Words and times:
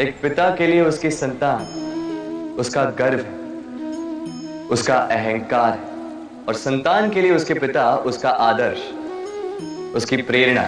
एक 0.00 0.20
पिता 0.22 0.50
के 0.50 0.66
लिए 0.66 0.80
उसकी 0.80 1.10
संतान, 1.10 1.62
उसका 2.58 2.84
गर्व 2.84 3.18
है, 3.18 3.32
उसका 4.66 4.96
अहंकार 4.96 5.70
है, 5.70 5.84
और 6.48 6.54
संतान 6.54 7.10
के 7.10 7.22
लिए 7.22 7.32
उसके 7.32 7.54
पिता 7.54 7.96
उसका 7.96 8.30
आदर्श, 8.30 8.78
उसकी 9.94 10.16
प्रेरणा। 10.16 10.62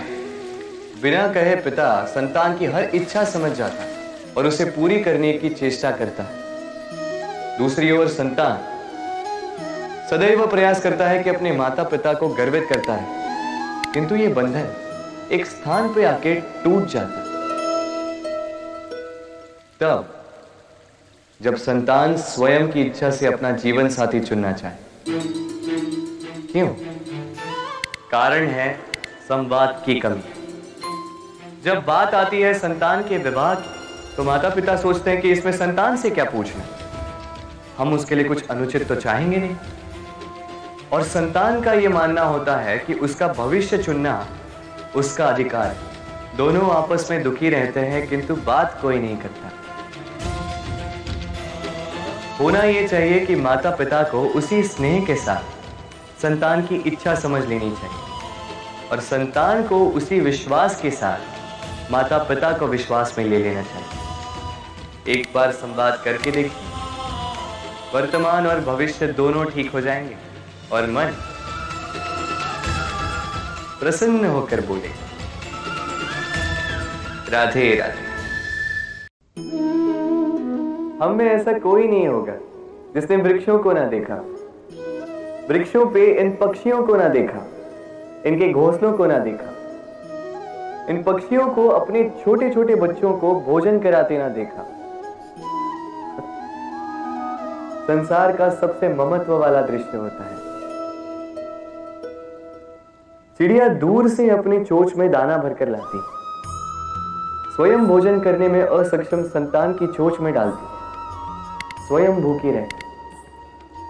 बिना 1.02 1.28
कहे 1.28 1.56
पिता 1.56 2.04
संतान 2.04 2.58
की 2.58 2.66
हर 2.66 2.84
इच्छा 2.84 3.24
समझ 3.24 3.52
जाता 3.52 3.82
है 3.82 3.90
और 4.36 4.46
उसे 4.46 4.64
पूरी 4.64 5.00
करने 5.00 5.32
की 5.32 5.48
चेष्टा 5.48 5.90
करता 5.90 6.22
है। 6.22 6.34
दूसरी 7.58 7.90
ओर 7.90 8.08
संतान 8.08 8.58
सदैव 10.10 10.46
प्रयास 10.46 10.82
करता 10.82 11.08
है 11.08 11.22
कि 11.22 11.30
अपने 11.30 11.52
माता 11.52 11.82
पिता 11.82 12.14
को 12.14 12.28
गर्वित 12.28 12.66
करता 12.68 12.92
है। 12.92 13.06
किंतु 13.92 14.14
यह 14.14 14.34
बंधन 14.34 14.66
एक 15.32 15.46
स्थान 15.46 15.94
पे 15.94 16.04
आके 16.04 16.34
टूट 16.34 16.86
जाता 16.86 17.22
है। 17.22 17.27
तब 19.80 20.14
जब 21.40 21.56
संतान 21.56 22.16
स्वयं 22.16 22.68
की 22.68 22.82
इच्छा 22.82 23.10
से 23.10 23.26
अपना 23.26 23.50
जीवन 23.56 23.88
साथी 23.88 24.20
चुनना 24.20 24.52
चाहे। 24.52 25.18
क्यों? 26.52 26.66
कारण 28.10 28.46
है 28.46 28.72
संवाद 29.28 29.82
की 29.86 29.98
कमी। 30.00 30.22
जब 31.64 31.84
बात 31.84 32.14
आती 32.14 32.40
है 32.40 32.52
संतान 32.54 33.02
के 33.02 33.18
विवाह 33.18 33.54
की 33.54 34.16
तो 34.16 34.24
माता 34.24 34.48
पिता 34.48 34.76
सोचते 34.76 35.10
हैं 35.10 35.20
कि 35.20 35.32
इसमें 35.32 35.52
संतान 35.52 35.96
से 35.96 36.10
क्या 36.10 36.24
पूछना 36.24 36.64
हम 37.78 37.92
उसके 37.94 38.14
लिए 38.14 38.24
कुछ 38.24 38.46
अनुचित 38.48 38.88
तो 38.88 38.94
चाहेंगे 38.96 39.36
नहीं। 39.36 39.56
और 40.92 41.02
संतान 41.04 41.60
का 41.60 41.72
यह 41.72 41.90
मानना 41.90 42.22
होता 42.24 42.56
है 42.56 42.78
कि 42.78 42.94
उसका 42.94 43.28
भविष्य 43.34 43.78
चुनना 43.78 44.26
उसका 44.96 45.26
अधिकार 45.26 45.76
दोनों 46.36 46.70
आपस 46.70 47.06
में 47.10 47.22
दुखी 47.22 47.48
रहते 47.50 47.80
हैं, 47.80 48.06
किंतु 48.08 48.34
बात 48.36 48.78
कोई 48.82 48.98
नहीं 48.98 49.16
करता। 49.16 49.50
होना 52.40 52.62
यह 52.62 52.88
चाहिए 52.88 53.26
कि 53.26 53.34
माता 53.36 53.70
पिता 53.70 54.02
को 54.02 54.26
उसी 54.28 54.62
स्नेह 54.62 55.04
के 55.04 55.14
साथ 55.14 55.42
संतान 56.22 56.62
की 56.62 56.76
इच्छा 56.76 57.14
समझ 57.14 57.44
लेनी 57.44 57.70
चाहिए। 57.70 58.88
और 58.92 59.00
संतान 59.00 59.62
को 59.62 59.88
उसी 59.88 60.20
विश्वास 60.20 60.80
के 60.80 60.90
साथ 60.90 61.92
माता 61.92 62.18
पिता 62.18 62.52
को 62.52 62.66
विश्वास 62.66 63.14
में 63.18 63.24
ले 63.24 63.38
लेना 63.38 63.62
चाहिए। 63.62 65.20
एक 65.20 65.32
बार 65.34 65.52
संवाद 65.52 66.00
करके 66.04 66.30
देखिए। 66.30 66.72
वर्तमान 67.94 68.46
और 68.46 68.60
भविष्य 68.60 69.06
दोनों 69.06 69.44
ठीक 69.44 69.70
हो 69.70 69.80
जाएँगे 69.80 70.16
और 70.72 70.90
मन 70.90 71.04
प्रसन्न 73.80 74.26
होकर 74.26 74.60
बोले। 74.60 74.90
राधे 77.30 77.74
राधे। 77.74 79.67
हम 81.02 81.14
में 81.14 81.24
ऐसा 81.24 81.52
कोई 81.58 81.88
नहीं 81.88 82.08
होगा, 82.08 82.32
जिसने 82.94 83.16
वृक्षों 83.16 83.58
को 83.58 83.72
ना 83.72 83.84
देखा, 83.84 84.14
वृक्षों 85.48 85.86
पे 85.86 86.06
इन 86.20 86.30
पक्षियों 86.36 86.82
को 86.86 86.96
ना 86.96 87.08
देखा, 87.08 87.42
इनके 88.26 88.52
घोंसलों 88.52 88.92
को 88.92 89.06
ना 89.06 89.18
देखा, 89.18 89.52
इन 90.90 91.02
पक्षियों 91.02 91.46
को 91.48 91.68
अपने 91.68 92.02
छोटे 92.24 92.50
छोटे 92.50 92.74
बच्चों 92.74 93.12
को 93.12 93.34
भोजन 93.40 93.78
कराते 93.78 94.18
ना 94.18 94.28
देखा। 94.28 94.62
संसार 97.86 98.36
का 98.36 98.48
सबसे 98.50 98.88
ममत्व 98.88 99.36
वाला 99.36 99.60
दृश्य 99.62 99.96
होता 99.96 100.24
है। 100.24 100.36
चिड़िया 103.40 103.68
दूर 103.68 104.08
से 104.08 104.30
अपनी 104.30 104.64
चोच 104.64 104.96
में 104.96 105.10
दाना 105.10 105.36
भरकर 105.36 105.68
लाती, 105.68 106.00
स्वयं 107.56 107.86
भोजन 107.86 108.20
करने 108.20 108.48
में 108.48 108.62
असक्षम 108.62 109.22
संतान 109.22 109.72
की 109.72 109.86
चोच 109.86 110.20
में 110.20 110.32
डालती। 110.34 110.77
स्वयं 111.88 112.20
भूखी 112.22 112.50
रहे 112.50 112.66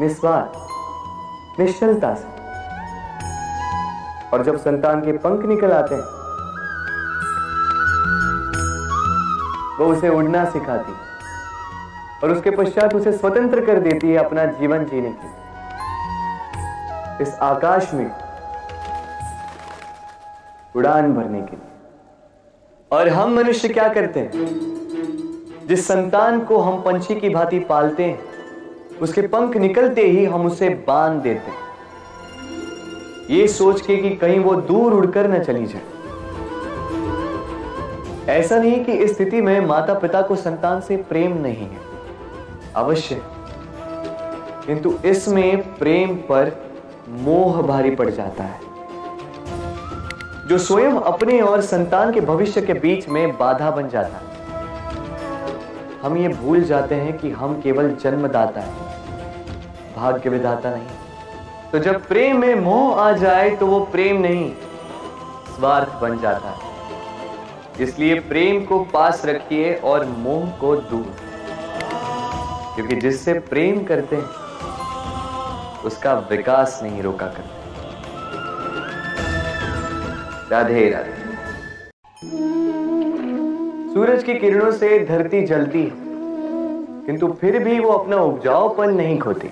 निस्वार्थ 0.00 1.60
निश्चलता 1.60 2.14
से। 2.14 2.36
और 4.30 4.44
जब 4.44 4.56
संतान 4.56 5.00
के 5.00 5.12
पंख 5.12 5.44
निकल 5.46 5.72
आते 5.72 5.94
हैं, 5.94 6.02
वो 9.78 9.86
उसे 9.86 10.08
उड़ना 10.08 10.44
सिखाती 10.44 10.92
और 12.22 12.30
उसके 12.30 12.50
पश्चात 12.50 12.94
उसे 12.94 13.12
स्वतंत्र 13.12 13.64
कर 13.66 13.80
देती 13.80 14.10
है 14.10 14.16
अपना 14.16 14.44
जीवन 14.44 14.84
जीने 14.84 15.12
के 15.12 15.28
इस 17.22 17.34
आकाश 17.42 17.94
में 17.94 18.10
उड़ान 20.76 21.14
भरने 21.14 21.40
के 21.40 21.56
लिए। 21.56 21.68
और 22.90 23.08
हम 23.08 23.36
मनुष्य 23.36 23.68
क्या 23.68 23.88
करते 23.88 24.20
हैं? 24.20 24.77
जिस 25.68 25.88
संतान 25.88 26.40
को 26.40 26.58
हम 26.58 26.82
पंछी 26.82 27.20
की 27.20 27.28
भांति 27.28 27.58
पालते 27.58 28.04
हैं, 28.04 28.20
उसके 29.02 29.20
पंख 29.20 29.56
निकलते 29.56 30.02
ही 30.02 30.24
हम 30.24 30.46
उसे 30.46 30.68
बाँध 30.68 31.22
देते 31.22 31.50
हैं। 31.50 31.68
ये 33.30 33.48
सोच 33.48 33.80
के 33.80 33.96
कि 33.96 34.10
कहीं 34.10 34.40
वो 34.40 34.54
दूर 34.54 34.92
उड़कर 34.92 35.30
न 35.30 35.38
चली 35.38 35.66
जाए। 35.66 35.82
ऐसा 38.38 38.58
नहीं 38.58 38.84
कि 38.84 38.92
इस 38.92 39.14
स्थिति 39.14 39.40
में 39.40 39.60
माता 39.60 39.94
पिता 39.94 40.22
को 40.22 40.36
संतान 40.36 40.80
से 40.80 40.96
प्रेम 40.96 41.36
नहीं 41.36 41.68
है। 41.68 41.78
अवश्य। 42.76 43.22
किंतु 44.66 44.94
इसमें 45.04 45.74
प्रेम 45.74 46.14
पर 46.14 46.70
मोह 47.08 47.62
भारी 47.62 47.90
पड़ 47.90 48.10
जाता 48.10 48.44
है। 48.44 48.60
जो 50.48 50.58
स्वयं 50.58 50.92
अपने 50.92 51.40
और 51.40 51.60
संतान 51.60 52.12
के 52.12 52.20
भविष्य 52.20 52.62
के 52.62 52.72
बीच 52.72 53.08
में 53.08 53.38
बाधा 53.38 53.70
बन 53.70 53.88
जाता 53.88 54.16
है। 54.16 54.37
हम 56.02 56.16
ये 56.16 56.28
भूल 56.28 56.62
जाते 56.62 56.94
हैं 56.94 57.18
कि 57.18 57.30
हम 57.30 57.60
केवल 57.60 57.90
जन्मदाता 57.94 58.60
है। 58.60 58.72
भाग्य 59.96 60.30
विधाता 60.30 60.70
नहीं। 60.70 60.86
तो 61.72 61.78
जब 61.78 62.06
प्रेम 62.06 62.40
में 62.40 62.54
मोह 62.54 63.00
आ 63.00 63.12
जाए 63.12 63.50
तो 63.50 63.66
वो 63.66 63.80
प्रेम 63.80 64.20
नहीं, 64.20 64.52
स्वार्थ 65.56 66.00
बन 66.02 66.18
जाता 66.18 66.48
है। 66.48 66.58
इसलिए 67.80 68.20
प्रेम 68.20 68.64
को 68.64 68.84
पास 68.84 69.22
रखिए 69.24 69.74
और 69.74 70.06
मोह 70.06 70.50
को 70.50 70.76
दूर। 70.76 71.14
क्योंकि 72.74 72.96
जिससे 72.96 73.32
प्रेम 73.32 73.84
करते 73.84 74.16
हैं, 74.16 74.30
उसका 75.84 76.14
विकास 76.14 76.80
नहीं 76.82 77.02
रोका 77.02 77.26
करते। 77.26 77.58
राधे 80.50 80.90
राधे। 80.90 81.27
सूरज 83.98 84.22
की 84.24 84.34
किरणों 84.34 84.72
से 84.72 85.04
धरती 85.04 85.42
जलती 85.42 85.82
है। 85.82 85.90
किंतु 87.06 87.28
फिर 87.40 87.58
भी 87.58 87.80
वो 87.80 87.88
अपना 87.88 88.16
उपजाऊपन 88.16 88.90
नहीं 88.90 89.18
खोती। 89.18 89.48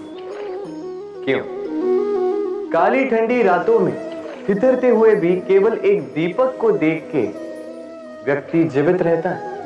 क्यों? 1.25 1.39
काली 2.73 3.05
ठंडी 3.05 3.43
रातों 3.43 3.79
में 3.79 4.23
हितरते 4.49 4.89
हुए 4.89 5.15
भी 5.15 5.37
केवल 5.37 5.79
एक 5.79 6.03
दीपक 6.03 6.59
को 6.61 6.71
देख 6.71 7.09
के 7.13 7.23
व्यक्ति 8.25 8.65
जीवित 8.65 9.03
रहता 9.03 9.31
है। 9.31 9.63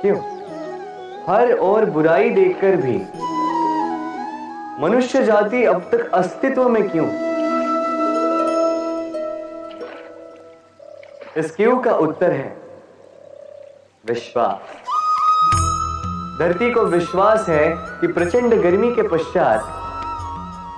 क्यों? 0.00 0.16
हर 1.26 1.52
और 1.52 1.84
बुराई 1.84 2.30
देखकर 2.30 2.76
भी। 2.76 3.02
मनुष्य 4.82 5.24
जाति 5.24 5.64
अब 5.64 5.80
तक 5.92 6.10
अस्तित्व 6.10 6.68
में 6.68 6.88
क्यों? 6.88 7.06
इस 11.36 11.56
क्यों 11.56 11.78
का 11.78 11.92
उत्तर 11.92 12.30
है? 12.30 12.62
विश्वास। 14.08 14.58
धरती 16.38 16.70
को 16.70 16.80
विश्वास 16.80 17.48
है 17.48 17.68
कि 18.00 18.06
प्रचंड 18.06 18.54
गर्मी 18.54 18.94
के 18.94 19.02
पश्चात 19.02 19.60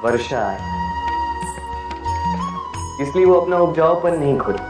वर्षा 0.04 0.38
आए। 0.38 0.58
इसलिए 3.02 3.24
वो 3.24 3.40
अपना 3.40 3.56
उपजाऊपन 3.56 4.14
नहीं 4.14 4.38
खोती। 4.38 4.62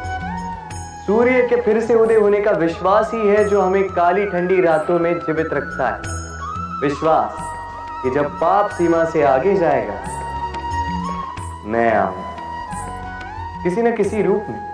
सूर्य 1.07 1.47
के 1.49 1.63
फिर 1.63 1.81
से 1.81 1.95
उदय 1.95 2.15
होने 2.15 2.41
का 2.41 2.51
विश्वास 2.51 3.11
ही 3.15 3.29
है 3.29 3.45
जो 3.45 3.63
हमें 3.63 3.89
काली 3.89 4.27
ठंडी 4.27 4.61
रातों 4.61 4.99
में 4.99 5.19
जीवित 5.19 5.49
रखता 5.53 5.89
है। 5.89 6.01
विश्वास 6.81 7.37
कि 8.03 8.11
जब 8.11 8.41
पाप 8.41 8.71
सीमा 8.71 9.05
से 9.05 9.23
आगे 9.23 9.55
जाएगा, 9.55 9.95
मैं 11.65 11.95
आऊँ। 11.97 12.25
किसी 13.65 13.83
न 13.83 13.97
किसी 13.97 14.23
रूप 14.23 14.47
में। 14.51 14.74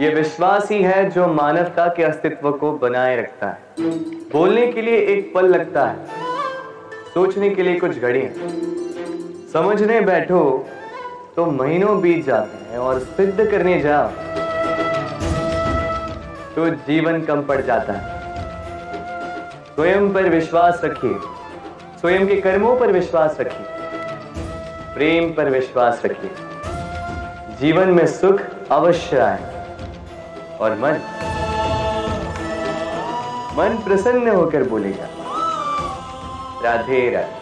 यह 0.00 0.14
विश्वास 0.14 0.70
ही 0.70 0.82
है 0.82 1.08
जो 1.10 1.26
मानवता 1.28 1.86
के 1.88 2.02
अस्तित्व 2.02 2.50
को 2.52 2.70
बनाए 2.72 3.16
रखता 3.16 3.48
है। 3.48 3.88
बोलने 4.32 4.66
के 4.66 4.82
लिए 4.82 4.98
एक 5.06 5.32
पल 5.34 5.46
लगता 5.46 5.86
है, 5.86 6.06
सोचने 7.14 7.50
के 7.50 7.62
लिए 7.62 7.78
कुछ 7.80 7.98
घड़ियाँ 7.98 8.30
समझने 9.52 10.00
बैठो 10.00 10.40
तो 11.36 11.46
महीनों 11.46 12.00
बीत 12.00 12.24
जाते 12.26 12.70
हैं 12.70 12.78
और 12.78 12.98
सिद्ध 13.00 13.50
करने 13.50 13.78
जाओ 13.80 14.08
तो 16.54 16.68
जीवन 16.86 17.20
कम 17.22 17.42
पड़ 17.42 17.60
जाता 17.60 17.92
है। 17.92 18.18
स्वयं 19.66 20.12
पर 20.12 20.28
विश्वास 20.28 20.80
रखिए, 20.84 21.14
स्वयं 22.00 22.26
के 22.28 22.40
कर्मों 22.40 22.76
पर 22.78 22.92
विश्वास 22.92 23.36
रखिए, 23.40 23.66
प्रेम 24.94 25.32
पर 25.34 25.50
विश्वास 25.50 26.02
रखिए। 26.04 26.30
जीवन 27.60 27.88
में 27.90 28.06
सुख 28.08 28.40
अवश्य 28.70 29.18
आए। 29.20 29.59
और 30.60 30.74
मन। 30.78 31.00
मन 33.56 33.76
प्रसन्न 33.84 34.28
होकर 34.28 34.68
बोलेगा। 34.68 35.08
राधे 36.64 37.10
राधे। 37.10 37.39